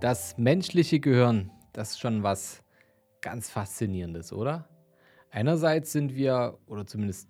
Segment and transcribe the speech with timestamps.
[0.00, 2.62] Das menschliche Gehirn, das ist schon was
[3.20, 4.68] ganz Faszinierendes, oder?
[5.32, 7.28] Einerseits sind wir, oder zumindest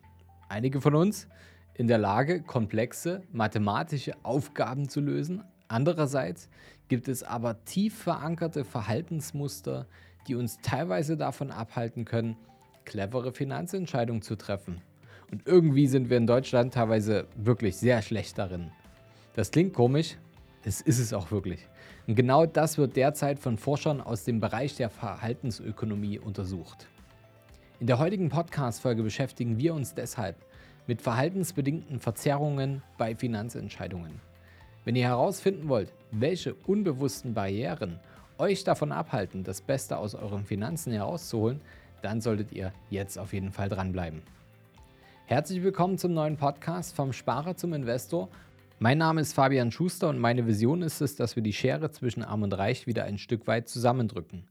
[0.50, 1.28] einige von uns,
[1.72, 5.42] in der Lage, komplexe mathematische Aufgaben zu lösen.
[5.68, 6.50] Andererseits
[6.88, 9.86] gibt es aber tief verankerte Verhaltensmuster,
[10.26, 12.36] die uns teilweise davon abhalten können,
[12.84, 14.82] clevere Finanzentscheidungen zu treffen.
[15.30, 18.70] Und irgendwie sind wir in Deutschland teilweise wirklich sehr schlecht darin.
[19.32, 20.18] Das klingt komisch,
[20.64, 21.66] es ist es auch wirklich.
[22.06, 26.88] Und genau das wird derzeit von Forschern aus dem Bereich der Verhaltensökonomie untersucht.
[27.80, 30.36] In der heutigen Podcast-Folge beschäftigen wir uns deshalb
[30.86, 34.20] mit verhaltensbedingten Verzerrungen bei Finanzentscheidungen.
[34.84, 38.00] Wenn ihr herausfinden wollt, welche unbewussten Barrieren
[38.38, 41.60] euch davon abhalten, das Beste aus euren Finanzen herauszuholen,
[42.02, 44.22] dann solltet ihr jetzt auf jeden Fall dranbleiben.
[45.26, 48.28] Herzlich willkommen zum neuen Podcast vom Sparer zum Investor
[48.80, 52.22] mein Name ist Fabian Schuster und meine Vision ist es, dass wir die Schere zwischen
[52.22, 54.48] Arm und Reich wieder ein Stück weit zusammendrücken.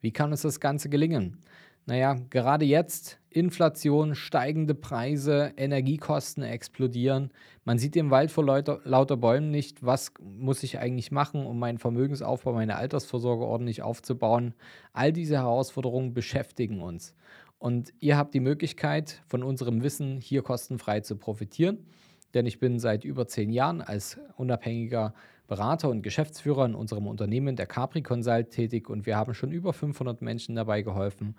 [0.00, 1.38] Wie kann uns das Ganze gelingen?
[1.86, 7.30] Naja, gerade jetzt Inflation, steigende Preise, Energiekosten explodieren.
[7.64, 11.58] Man sieht im Wald vor lauter, lauter Bäumen nicht, was muss ich eigentlich machen, um
[11.58, 14.54] meinen Vermögensaufbau, meine Altersvorsorge ordentlich aufzubauen.
[14.92, 17.14] All diese Herausforderungen beschäftigen uns.
[17.58, 21.86] Und ihr habt die Möglichkeit, von unserem Wissen hier kostenfrei zu profitieren
[22.34, 25.14] denn ich bin seit über zehn Jahren als unabhängiger
[25.46, 29.72] Berater und Geschäftsführer in unserem Unternehmen, der Capri Consult, tätig und wir haben schon über
[29.72, 31.34] 500 Menschen dabei geholfen,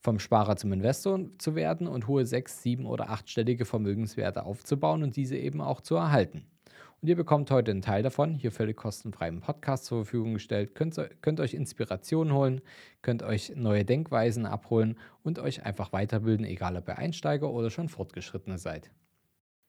[0.00, 5.14] vom Sparer zum Investor zu werden und hohe sechs, sieben oder achtstellige Vermögenswerte aufzubauen und
[5.14, 6.44] diese eben auch zu erhalten.
[7.00, 10.76] Und ihr bekommt heute einen Teil davon, hier völlig kostenfrei im Podcast zur Verfügung gestellt.
[10.76, 12.60] Könnt, könnt euch Inspiration holen,
[13.02, 17.88] könnt euch neue Denkweisen abholen und euch einfach weiterbilden, egal ob ihr Einsteiger oder schon
[17.88, 18.90] Fortgeschrittene seid.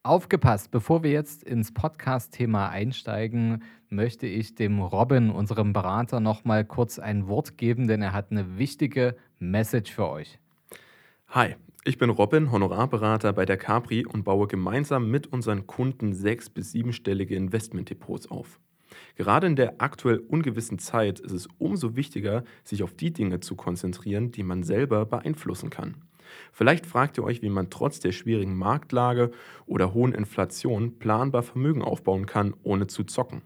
[0.06, 7.00] Aufgepasst, bevor wir jetzt ins Podcast-Thema einsteigen, möchte ich dem Robin, unserem Berater, nochmal kurz
[7.00, 10.40] ein Wort geben, denn er hat eine wichtige Message für euch.
[11.30, 16.50] Hi, ich bin Robin, Honorarberater bei der Capri und baue gemeinsam mit unseren Kunden sechs-
[16.50, 18.60] bis siebenstellige Investmentdepots auf.
[19.16, 23.56] Gerade in der aktuell ungewissen Zeit ist es umso wichtiger, sich auf die Dinge zu
[23.56, 25.96] konzentrieren, die man selber beeinflussen kann.
[26.52, 29.32] Vielleicht fragt ihr euch, wie man trotz der schwierigen Marktlage
[29.66, 33.42] oder hohen Inflation planbar Vermögen aufbauen kann, ohne zu zocken.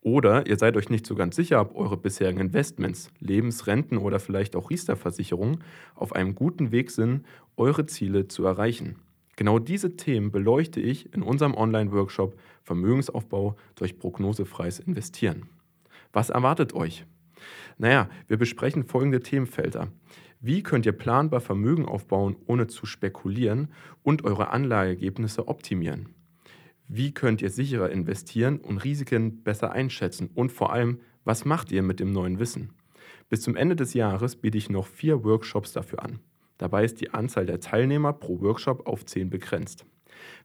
[0.00, 4.54] Oder ihr seid euch nicht so ganz sicher, ob eure bisherigen Investments, Lebensrenten oder vielleicht
[4.56, 8.96] auch Riester-Versicherungen auf einem guten Weg sind, eure Ziele zu erreichen.
[9.36, 15.48] Genau diese Themen beleuchte ich in unserem Online-Workshop Vermögensaufbau durch prognosefreies Investieren.
[16.12, 17.04] Was erwartet euch?
[17.76, 19.88] Naja, wir besprechen folgende Themenfelder.
[20.40, 23.72] Wie könnt ihr planbar Vermögen aufbauen, ohne zu spekulieren
[24.04, 26.10] und eure Anlageergebnisse optimieren?
[26.86, 30.30] Wie könnt ihr sicherer investieren und Risiken besser einschätzen?
[30.34, 32.72] Und vor allem, was macht ihr mit dem neuen Wissen?
[33.28, 36.20] Bis zum Ende des Jahres biete ich noch vier Workshops dafür an.
[36.56, 39.86] Dabei ist die Anzahl der Teilnehmer pro Workshop auf zehn begrenzt.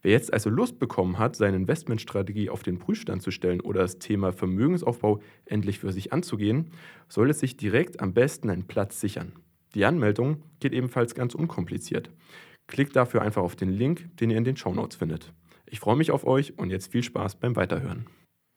[0.01, 3.99] Wer jetzt also Lust bekommen hat, seine Investmentstrategie auf den Prüfstand zu stellen oder das
[3.99, 6.71] Thema Vermögensaufbau endlich für sich anzugehen,
[7.07, 9.33] sollte sich direkt am besten einen Platz sichern.
[9.75, 12.11] Die Anmeldung geht ebenfalls ganz unkompliziert.
[12.67, 15.34] Klickt dafür einfach auf den Link, den ihr in den Show Notes findet.
[15.66, 18.06] Ich freue mich auf euch und jetzt viel Spaß beim Weiterhören.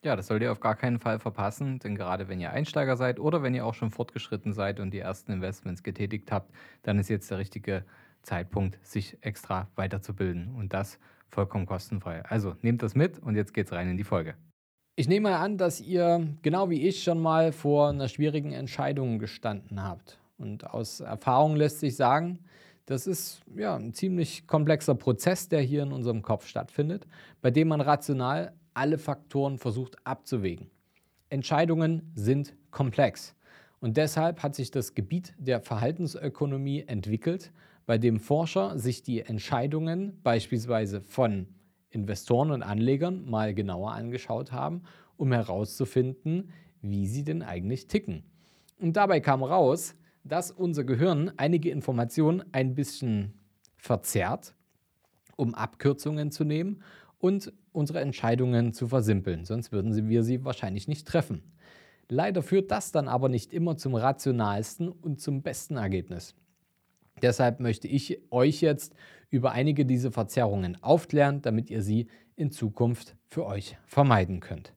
[0.05, 3.19] Ja, das solltet ihr auf gar keinen Fall verpassen, denn gerade wenn ihr Einsteiger seid
[3.19, 7.09] oder wenn ihr auch schon fortgeschritten seid und die ersten Investments getätigt habt, dann ist
[7.09, 7.85] jetzt der richtige
[8.23, 10.99] Zeitpunkt, sich extra weiterzubilden und das
[11.29, 12.25] vollkommen kostenfrei.
[12.27, 14.35] Also nehmt das mit und jetzt geht's rein in die Folge.
[14.97, 19.19] Ich nehme mal an, dass ihr genau wie ich schon mal vor einer schwierigen Entscheidung
[19.19, 20.19] gestanden habt.
[20.39, 22.41] Und aus Erfahrung lässt sich sagen,
[22.87, 27.07] das ist ja ein ziemlich komplexer Prozess, der hier in unserem Kopf stattfindet,
[27.43, 30.71] bei dem man rational alle Faktoren versucht abzuwägen.
[31.29, 33.35] Entscheidungen sind komplex.
[33.81, 37.53] Und deshalb hat sich das Gebiet der Verhaltensökonomie entwickelt,
[37.87, 41.47] bei dem Forscher sich die Entscheidungen beispielsweise von
[41.91, 44.83] Investoren und Anlegern mal genauer angeschaut haben,
[45.17, 46.51] um herauszufinden,
[46.83, 48.25] wie sie denn eigentlich ticken.
[48.79, 49.95] Und dabei kam raus,
[50.29, 53.35] dass unser Gehirn einige Informationen ein bisschen
[53.77, 54.55] verzerrt,
[55.37, 56.83] um Abkürzungen zu nehmen
[57.19, 59.45] und unsere Entscheidungen zu versimpeln.
[59.45, 61.43] Sonst würden wir sie wahrscheinlich nicht treffen.
[62.09, 66.35] Leider führt das dann aber nicht immer zum rationalsten und zum besten Ergebnis.
[67.23, 68.95] Deshalb möchte ich euch jetzt
[69.31, 74.73] über einige dieser Verzerrungen aufklären, damit ihr sie in Zukunft für euch vermeiden könnt.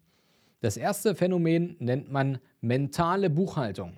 [0.61, 3.97] Das erste Phänomen nennt man mentale Buchhaltung.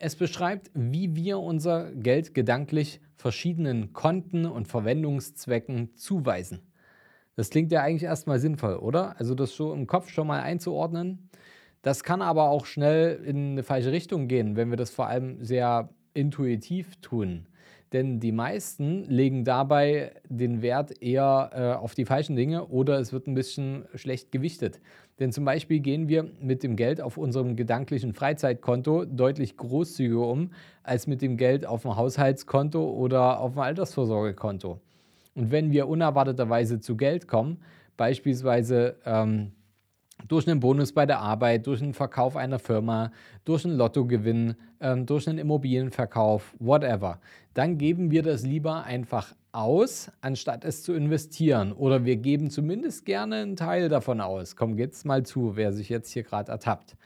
[0.00, 6.60] Es beschreibt, wie wir unser Geld gedanklich verschiedenen Konten und Verwendungszwecken zuweisen.
[7.34, 9.18] Das klingt ja eigentlich erstmal sinnvoll, oder?
[9.18, 11.28] Also das so im Kopf schon mal einzuordnen.
[11.82, 15.42] Das kann aber auch schnell in eine falsche Richtung gehen, wenn wir das vor allem
[15.44, 17.46] sehr intuitiv tun.
[17.92, 23.12] Denn die meisten legen dabei den Wert eher äh, auf die falschen Dinge oder es
[23.12, 24.80] wird ein bisschen schlecht gewichtet.
[25.18, 30.52] Denn zum Beispiel gehen wir mit dem Geld auf unserem gedanklichen Freizeitkonto deutlich großzügiger um
[30.82, 34.80] als mit dem Geld auf dem Haushaltskonto oder auf dem Altersvorsorgekonto.
[35.34, 37.58] Und wenn wir unerwarteterweise zu Geld kommen,
[37.96, 39.52] beispielsweise ähm,
[40.26, 43.12] durch einen Bonus bei der Arbeit, durch einen Verkauf einer Firma,
[43.44, 47.20] durch einen Lottogewinn, ähm, durch einen Immobilienverkauf, whatever,
[47.54, 51.72] dann geben wir das lieber einfach aus, anstatt es zu investieren.
[51.72, 54.56] Oder wir geben zumindest gerne einen Teil davon aus.
[54.56, 56.96] Komm jetzt mal zu, wer sich jetzt hier gerade ertappt.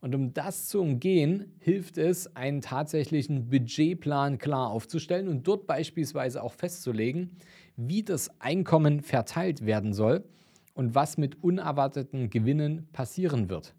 [0.00, 6.42] Und um das zu umgehen, hilft es, einen tatsächlichen Budgetplan klar aufzustellen und dort beispielsweise
[6.42, 7.30] auch festzulegen,
[7.76, 10.24] wie das Einkommen verteilt werden soll
[10.74, 13.74] und was mit unerwarteten Gewinnen passieren wird.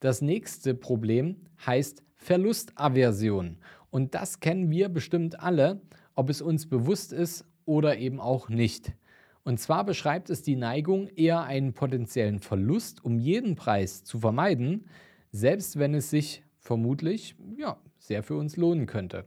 [0.00, 1.36] Das nächste Problem
[1.66, 3.58] heißt Verlustaversion.
[3.90, 5.82] Und das kennen wir bestimmt alle,
[6.14, 8.92] ob es uns bewusst ist oder eben auch nicht.
[9.42, 14.86] Und zwar beschreibt es die Neigung, eher einen potenziellen Verlust um jeden Preis zu vermeiden,
[15.32, 19.24] selbst wenn es sich vermutlich ja, sehr für uns lohnen könnte.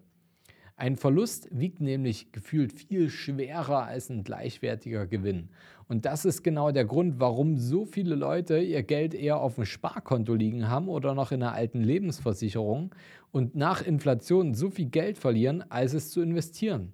[0.76, 5.50] Ein Verlust wiegt nämlich gefühlt viel schwerer als ein gleichwertiger Gewinn.
[5.88, 9.66] Und das ist genau der Grund, warum so viele Leute ihr Geld eher auf dem
[9.66, 12.94] Sparkonto liegen haben oder noch in einer alten Lebensversicherung
[13.32, 16.94] und nach Inflation so viel Geld verlieren, als es zu investieren.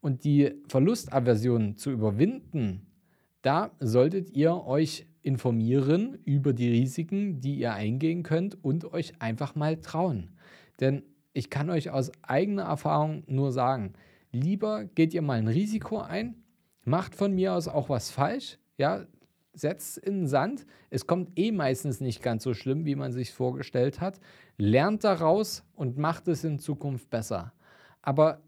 [0.00, 2.86] Und die Verlustaversion zu überwinden,
[3.42, 9.54] da solltet ihr euch informieren über die Risiken, die ihr eingehen könnt und euch einfach
[9.54, 10.30] mal trauen.
[10.80, 13.92] Denn ich kann euch aus eigener Erfahrung nur sagen,
[14.32, 16.36] lieber geht ihr mal ein Risiko ein,
[16.84, 19.04] macht von mir aus auch was falsch, ja,
[19.52, 20.66] setzt in den Sand.
[20.90, 24.20] Es kommt eh meistens nicht ganz so schlimm, wie man sich vorgestellt hat.
[24.56, 27.52] Lernt daraus und macht es in Zukunft besser.
[28.02, 28.42] Aber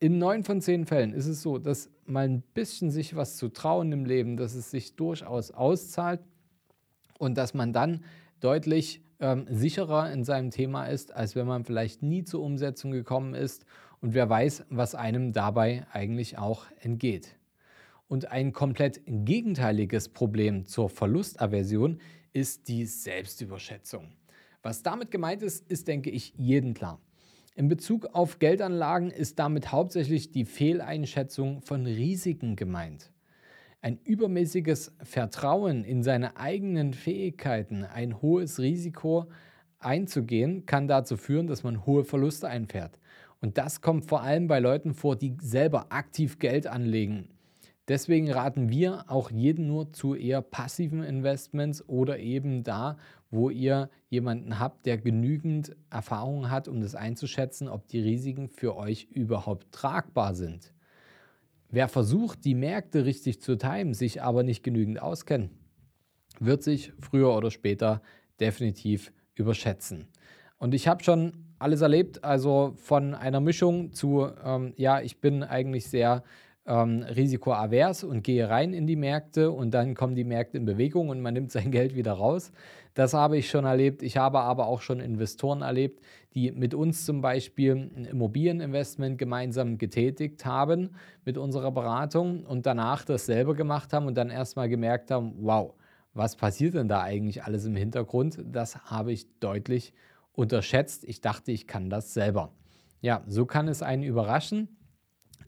[0.00, 3.48] in neun von zehn Fällen ist es so, dass mal ein bisschen sich was zu
[3.48, 6.20] trauen im Leben, dass es sich durchaus auszahlt
[7.18, 8.04] und dass man dann
[8.40, 13.34] deutlich ähm, sicherer in seinem Thema ist, als wenn man vielleicht nie zur Umsetzung gekommen
[13.34, 13.64] ist
[14.00, 17.37] und wer weiß, was einem dabei eigentlich auch entgeht.
[18.08, 22.00] Und ein komplett gegenteiliges Problem zur Verlustaversion
[22.32, 24.08] ist die Selbstüberschätzung.
[24.62, 27.00] Was damit gemeint ist, ist, denke ich, jedem klar.
[27.54, 33.12] In Bezug auf Geldanlagen ist damit hauptsächlich die Fehleinschätzung von Risiken gemeint.
[33.80, 39.26] Ein übermäßiges Vertrauen in seine eigenen Fähigkeiten, ein hohes Risiko
[39.80, 42.98] einzugehen, kann dazu führen, dass man hohe Verluste einfährt.
[43.40, 47.28] Und das kommt vor allem bei Leuten vor, die selber aktiv Geld anlegen.
[47.88, 52.98] Deswegen raten wir auch jeden nur zu eher passiven Investments oder eben da,
[53.30, 58.76] wo ihr jemanden habt, der genügend Erfahrung hat, um das einzuschätzen, ob die Risiken für
[58.76, 60.74] euch überhaupt tragbar sind.
[61.70, 65.50] Wer versucht, die Märkte richtig zu timen, sich aber nicht genügend auskennt,
[66.40, 68.02] wird sich früher oder später
[68.38, 70.08] definitiv überschätzen.
[70.58, 75.42] Und ich habe schon alles erlebt, also von einer Mischung zu, ähm, ja, ich bin
[75.42, 76.22] eigentlich sehr
[76.68, 81.08] ähm, risikoavers und gehe rein in die Märkte und dann kommen die Märkte in Bewegung
[81.08, 82.52] und man nimmt sein Geld wieder raus.
[82.94, 84.02] Das habe ich schon erlebt.
[84.02, 86.00] Ich habe aber auch schon Investoren erlebt,
[86.34, 90.90] die mit uns zum Beispiel ein Immobilieninvestment gemeinsam getätigt haben
[91.24, 95.74] mit unserer Beratung und danach das selber gemacht haben und dann erstmal gemerkt haben, wow,
[96.12, 98.44] was passiert denn da eigentlich alles im Hintergrund?
[98.44, 99.94] Das habe ich deutlich
[100.32, 101.04] unterschätzt.
[101.04, 102.52] Ich dachte, ich kann das selber.
[103.00, 104.68] Ja, so kann es einen überraschen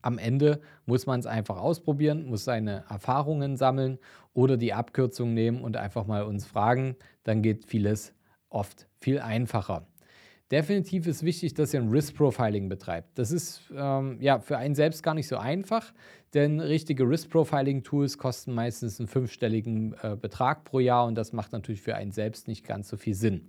[0.03, 3.99] am Ende muss man es einfach ausprobieren, muss seine Erfahrungen sammeln
[4.33, 6.97] oder die Abkürzung nehmen und einfach mal uns fragen.
[7.25, 8.13] Dann geht vieles
[8.49, 9.87] oft viel einfacher.
[10.51, 13.17] Definitiv ist wichtig, dass ihr ein Risk Profiling betreibt.
[13.17, 15.93] Das ist ähm, ja für einen selbst gar nicht so einfach,
[16.35, 21.33] denn richtige Risk Profiling Tools kosten meistens einen fünfstelligen äh, Betrag pro Jahr und das
[21.33, 23.49] macht natürlich für einen selbst nicht ganz so viel Sinn.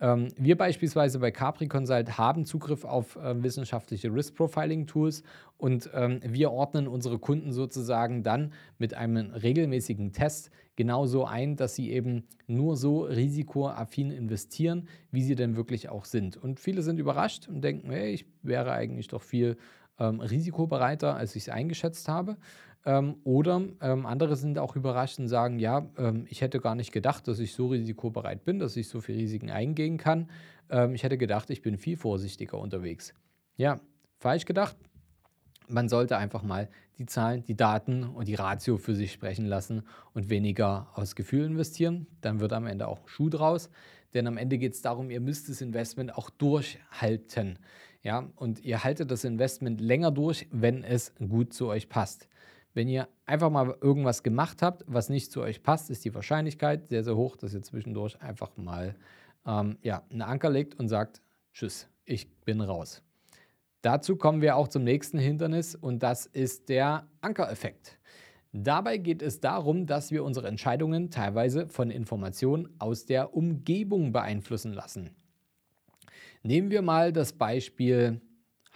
[0.00, 5.22] Ähm, wir beispielsweise bei Capri Consult haben Zugriff auf äh, wissenschaftliche Risk Profiling Tools
[5.56, 11.74] und ähm, wir ordnen unsere Kunden sozusagen dann mit einem regelmäßigen Test genauso ein, dass
[11.74, 16.36] sie eben nur so risikoaffin investieren, wie sie denn wirklich auch sind.
[16.36, 19.56] Und viele sind überrascht und denken, hey, ich wäre eigentlich doch viel
[19.98, 22.36] ähm, risikobereiter, als ich es eingeschätzt habe.
[22.84, 26.92] Ähm, oder ähm, andere sind auch überrascht und sagen, ja, ähm, ich hätte gar nicht
[26.92, 30.30] gedacht, dass ich so risikobereit bin, dass ich so viele Risiken eingehen kann.
[30.70, 33.14] Ähm, ich hätte gedacht, ich bin viel vorsichtiger unterwegs.
[33.56, 33.80] Ja,
[34.18, 34.76] falsch gedacht.
[35.68, 39.82] Man sollte einfach mal die Zahlen, die Daten und die Ratio für sich sprechen lassen
[40.14, 42.06] und weniger aus Gefühl investieren.
[42.22, 43.70] Dann wird am Ende auch Schuh draus.
[44.14, 47.58] denn am Ende geht es darum, ihr müsst das Investment auch durchhalten.
[48.02, 52.28] Ja, und ihr haltet das Investment länger durch, wenn es gut zu euch passt.
[52.78, 56.86] Wenn ihr einfach mal irgendwas gemacht habt, was nicht zu euch passt, ist die Wahrscheinlichkeit
[56.86, 58.94] sehr, sehr hoch, dass ihr zwischendurch einfach mal
[59.44, 61.20] ähm, ja, einen Anker legt und sagt,
[61.52, 63.02] tschüss, ich bin raus.
[63.82, 67.98] Dazu kommen wir auch zum nächsten Hindernis und das ist der Ankereffekt.
[68.52, 74.72] Dabei geht es darum, dass wir unsere Entscheidungen teilweise von Informationen aus der Umgebung beeinflussen
[74.72, 75.10] lassen.
[76.44, 78.20] Nehmen wir mal das Beispiel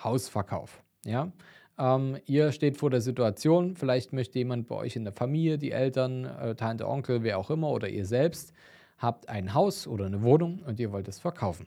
[0.03, 0.83] Hausverkauf.
[1.05, 1.31] Ja?
[1.79, 5.73] Ähm, ihr steht vor der Situation, vielleicht möchte jemand bei euch in der Familie, die
[5.73, 8.53] Eltern, äh, Tante, Onkel, wer auch immer oder ihr selbst,
[8.99, 11.67] habt ein Haus oder eine Wohnung und ihr wollt es verkaufen.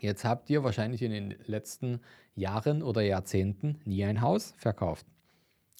[0.00, 2.00] Jetzt habt ihr wahrscheinlich in den letzten
[2.34, 5.06] Jahren oder Jahrzehnten nie ein Haus verkauft.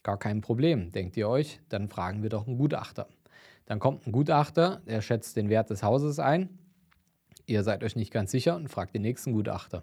[0.02, 3.08] Gar kein Problem, denkt ihr euch, dann fragen wir doch einen Gutachter.
[3.66, 6.58] Dann kommt ein Gutachter, der schätzt den Wert des Hauses ein.
[7.46, 9.82] Ihr seid euch nicht ganz sicher und fragt den nächsten Gutachter.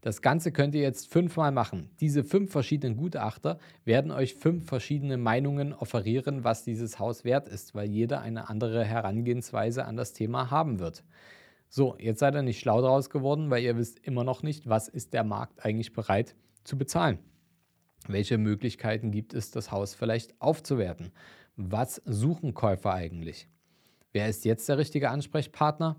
[0.00, 1.90] Das Ganze könnt ihr jetzt fünfmal machen.
[2.00, 7.74] Diese fünf verschiedenen Gutachter werden euch fünf verschiedene Meinungen offerieren, was dieses Haus wert ist,
[7.74, 11.04] weil jeder eine andere Herangehensweise an das Thema haben wird.
[11.68, 14.88] So, jetzt seid ihr nicht schlau draus geworden, weil ihr wisst immer noch nicht, was
[14.88, 17.18] ist der Markt eigentlich bereit zu bezahlen.
[18.08, 21.12] Welche Möglichkeiten gibt es, das Haus vielleicht aufzuwerten?
[21.56, 23.48] Was suchen Käufer eigentlich?
[24.12, 25.96] Wer ist jetzt der richtige Ansprechpartner?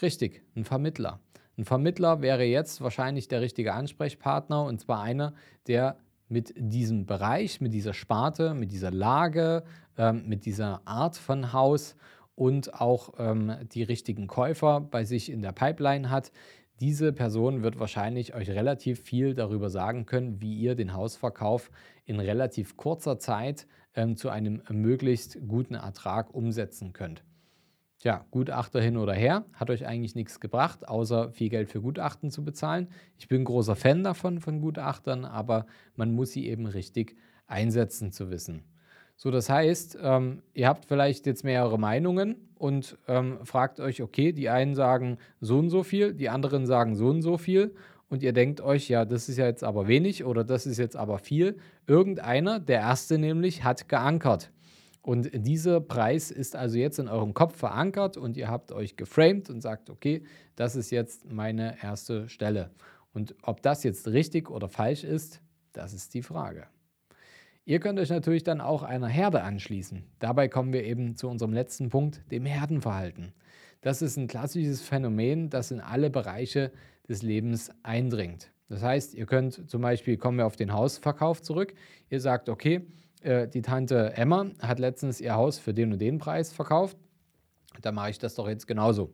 [0.00, 1.20] Richtig, ein Vermittler.
[1.56, 5.34] Ein Vermittler wäre jetzt wahrscheinlich der richtige Ansprechpartner und zwar einer,
[5.66, 5.96] der
[6.28, 9.62] mit diesem Bereich, mit dieser Sparte, mit dieser Lage,
[9.96, 11.96] ähm, mit dieser Art von Haus
[12.34, 16.32] und auch ähm, die richtigen Käufer bei sich in der Pipeline hat,
[16.80, 21.70] diese Person wird wahrscheinlich euch relativ viel darüber sagen können, wie ihr den Hausverkauf
[22.04, 27.22] in relativ kurzer Zeit ähm, zu einem möglichst guten Ertrag umsetzen könnt.
[28.04, 32.30] Tja, Gutachter hin oder her, hat euch eigentlich nichts gebracht, außer viel Geld für Gutachten
[32.30, 32.88] zu bezahlen.
[33.16, 35.64] Ich bin großer Fan davon, von Gutachtern, aber
[35.96, 38.62] man muss sie eben richtig einsetzen zu wissen.
[39.16, 44.32] So, das heißt, ähm, ihr habt vielleicht jetzt mehrere Meinungen und ähm, fragt euch, okay,
[44.32, 47.74] die einen sagen so und so viel, die anderen sagen so und so viel
[48.10, 50.96] und ihr denkt euch, ja, das ist ja jetzt aber wenig oder das ist jetzt
[50.96, 51.56] aber viel.
[51.86, 54.50] Irgendeiner, der erste nämlich, hat geankert.
[55.04, 59.50] Und dieser Preis ist also jetzt in eurem Kopf verankert und ihr habt euch geframed
[59.50, 60.22] und sagt, okay,
[60.56, 62.70] das ist jetzt meine erste Stelle.
[63.12, 65.42] Und ob das jetzt richtig oder falsch ist,
[65.74, 66.68] das ist die Frage.
[67.66, 70.04] Ihr könnt euch natürlich dann auch einer Herde anschließen.
[70.20, 73.34] Dabei kommen wir eben zu unserem letzten Punkt, dem Herdenverhalten.
[73.82, 76.72] Das ist ein klassisches Phänomen, das in alle Bereiche
[77.10, 78.50] des Lebens eindringt.
[78.70, 81.74] Das heißt, ihr könnt zum Beispiel, kommen wir auf den Hausverkauf zurück,
[82.08, 82.86] ihr sagt, okay,
[83.24, 86.96] äh, die Tante Emma hat letztens ihr Haus für den und den Preis verkauft,
[87.82, 89.12] dann mache ich das doch jetzt genauso.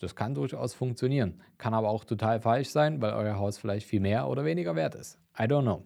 [0.00, 4.00] Das kann durchaus funktionieren, kann aber auch total falsch sein, weil euer Haus vielleicht viel
[4.00, 5.18] mehr oder weniger wert ist.
[5.38, 5.82] I don't know.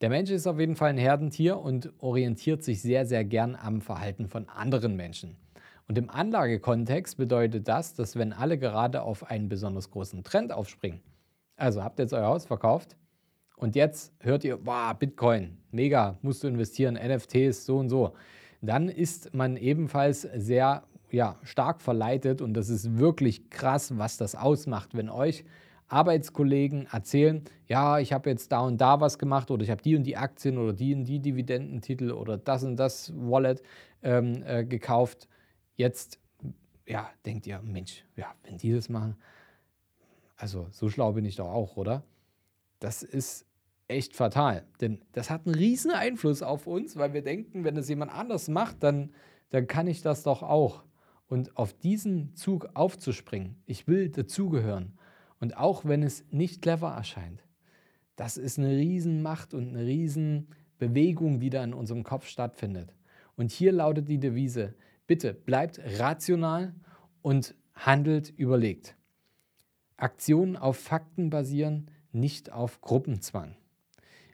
[0.00, 3.80] Der Mensch ist auf jeden Fall ein Herdentier und orientiert sich sehr, sehr gern am
[3.80, 5.36] Verhalten von anderen Menschen.
[5.88, 11.00] Und im Anlagekontext bedeutet das, dass wenn alle gerade auf einen besonders großen Trend aufspringen,
[11.56, 12.96] also habt ihr jetzt euer Haus verkauft
[13.58, 18.14] und jetzt hört ihr, wow, Bitcoin, mega, musst du investieren, NFTs, so und so,
[18.60, 24.34] dann ist man ebenfalls sehr ja, stark verleitet und das ist wirklich krass, was das
[24.34, 25.44] ausmacht, wenn euch
[25.88, 29.96] Arbeitskollegen erzählen, ja, ich habe jetzt da und da was gemacht oder ich habe die
[29.96, 33.62] und die Aktien oder die und die Dividendentitel oder das und das Wallet
[34.02, 35.28] ähm, äh, gekauft.
[35.76, 36.20] Jetzt,
[36.86, 39.16] ja, denkt ihr, Mensch, ja, wenn die das machen,
[40.36, 42.04] also so schlau bin ich doch auch, oder?
[42.80, 43.47] Das ist
[43.88, 47.88] echt fatal, denn das hat einen riesen Einfluss auf uns, weil wir denken, wenn es
[47.88, 49.10] jemand anders macht, dann,
[49.50, 50.84] dann kann ich das doch auch.
[51.26, 54.98] Und auf diesen Zug aufzuspringen, ich will dazugehören
[55.40, 57.42] und auch wenn es nicht clever erscheint,
[58.16, 62.94] das ist eine Riesenmacht und eine Riesenbewegung, die da in unserem Kopf stattfindet.
[63.36, 64.74] Und hier lautet die Devise,
[65.06, 66.74] bitte bleibt rational
[67.22, 68.96] und handelt überlegt.
[69.96, 73.56] Aktionen auf Fakten basieren, nicht auf Gruppenzwang.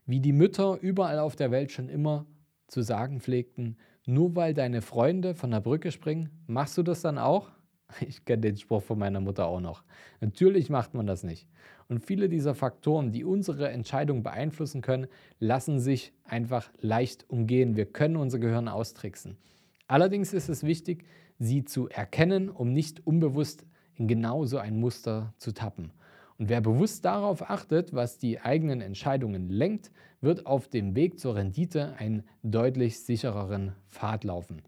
[0.06, 2.26] Wie die Mütter überall auf der Welt schon immer
[2.68, 7.18] zu sagen pflegten, nur weil deine Freunde von der Brücke springen, machst du das dann
[7.18, 7.50] auch?
[8.00, 9.84] Ich kenne den Spruch von meiner Mutter auch noch.
[10.20, 11.46] Natürlich macht man das nicht.
[11.88, 15.06] Und viele dieser Faktoren, die unsere Entscheidung beeinflussen können,
[15.38, 17.76] lassen sich einfach leicht umgehen.
[17.76, 19.37] Wir können unser Gehirn austricksen.
[19.87, 21.04] Allerdings ist es wichtig,
[21.38, 23.64] sie zu erkennen, um nicht unbewusst
[23.96, 25.92] in genau so ein Muster zu tappen.
[26.38, 31.36] Und wer bewusst darauf achtet, was die eigenen Entscheidungen lenkt, wird auf dem Weg zur
[31.36, 34.62] Rendite einen deutlich sichereren Pfad laufen.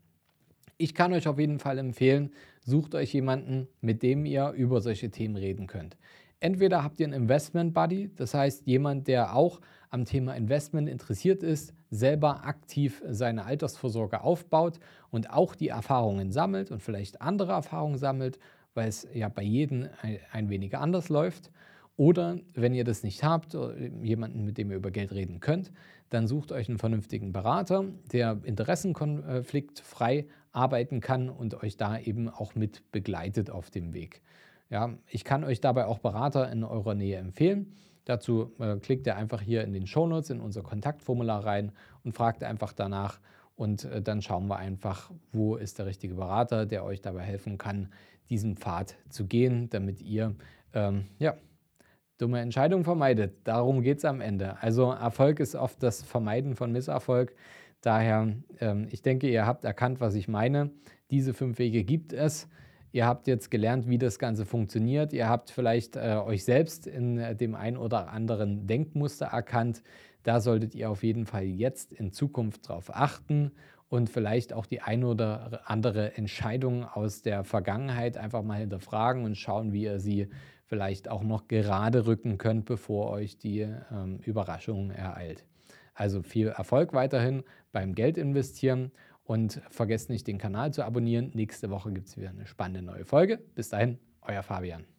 [0.78, 5.10] Ich kann euch auf jeden Fall empfehlen, sucht euch jemanden, mit dem ihr über solche
[5.10, 5.96] Themen reden könnt.
[6.38, 11.42] Entweder habt ihr einen Investment Buddy, das heißt jemand, der auch am Thema Investment interessiert
[11.42, 14.78] ist, selber aktiv seine Altersvorsorge aufbaut
[15.10, 18.38] und auch die Erfahrungen sammelt und vielleicht andere Erfahrungen sammelt,
[18.76, 21.50] weil es ja bei jedem ein, ein wenig anders läuft.
[21.96, 23.56] Oder wenn ihr das nicht habt,
[24.02, 25.72] jemanden, mit dem ihr über Geld reden könnt,
[26.10, 32.54] dann sucht euch einen vernünftigen Berater, der interessenkonfliktfrei arbeiten kann und euch da eben auch
[32.54, 34.22] mit begleitet auf dem Weg.
[34.68, 37.72] Ja, ich kann euch dabei auch Berater in eurer Nähe empfehlen.
[38.04, 41.72] Dazu äh, klickt ihr einfach hier in den Shownotes in unser Kontaktformular rein
[42.04, 43.20] und fragt einfach danach.
[43.56, 47.58] Und äh, dann schauen wir einfach, wo ist der richtige Berater, der euch dabei helfen
[47.58, 47.88] kann,
[48.30, 50.34] diesen Pfad zu gehen, damit ihr
[50.74, 51.36] ähm, ja,
[52.18, 53.36] dumme Entscheidungen vermeidet.
[53.44, 54.60] Darum geht es am Ende.
[54.62, 57.34] Also Erfolg ist oft das Vermeiden von Misserfolg.
[57.80, 60.70] Daher, ähm, ich denke, ihr habt erkannt, was ich meine.
[61.10, 62.48] Diese fünf Wege gibt es.
[62.92, 65.12] Ihr habt jetzt gelernt, wie das Ganze funktioniert.
[65.12, 69.82] Ihr habt vielleicht äh, euch selbst in äh, dem ein oder anderen Denkmuster erkannt.
[70.22, 73.52] Da solltet ihr auf jeden Fall jetzt in Zukunft darauf achten
[73.88, 79.36] und vielleicht auch die ein oder andere Entscheidung aus der Vergangenheit einfach mal hinterfragen und
[79.36, 80.28] schauen, wie ihr sie
[80.64, 85.44] vielleicht auch noch gerade rücken könnt, bevor euch die ähm, Überraschung ereilt.
[85.94, 88.90] Also viel Erfolg weiterhin beim Geld investieren
[89.24, 91.30] und vergesst nicht, den Kanal zu abonnieren.
[91.34, 93.38] Nächste Woche gibt es wieder eine spannende neue Folge.
[93.54, 94.95] Bis dahin, euer Fabian.